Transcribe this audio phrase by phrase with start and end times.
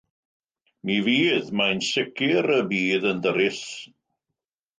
[0.89, 3.61] Mi fydd- mae'n sicr y bydd yn ddyrys.